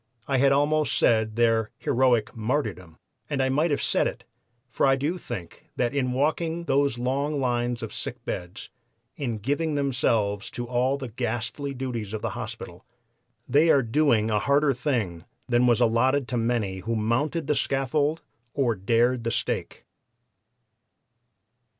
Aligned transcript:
I 0.27 0.39
had 0.39 0.51
almost 0.51 0.97
said 0.97 1.35
their 1.35 1.69
heroic 1.77 2.35
martyrdom! 2.35 2.97
And 3.29 3.39
I 3.39 3.49
might 3.49 3.69
have 3.69 3.83
said 3.83 4.07
it, 4.07 4.23
for 4.71 4.87
I 4.87 4.95
do 4.95 5.19
think 5.19 5.69
that 5.75 5.93
in 5.93 6.11
walking 6.11 6.63
those 6.63 6.97
long 6.97 7.39
lines 7.39 7.83
of 7.83 7.93
sick 7.93 8.25
beds, 8.25 8.71
in 9.15 9.37
giving 9.37 9.75
themselves 9.75 10.49
to 10.57 10.65
all 10.65 10.97
the 10.97 11.09
ghastly 11.09 11.75
duties 11.75 12.13
of 12.13 12.23
the 12.23 12.31
hospital, 12.31 12.83
they 13.47 13.69
are 13.69 13.83
doing 13.83 14.31
a 14.31 14.39
harder 14.39 14.73
thing 14.73 15.23
than 15.47 15.67
was 15.67 15.79
allotted 15.79 16.27
to 16.29 16.35
many 16.37 16.79
who 16.79 16.95
mounted 16.95 17.45
the 17.45 17.53
scaffold 17.53 18.23
or 18.55 18.73
dared 18.73 19.23
the 19.23 19.29
stake." 19.29 19.85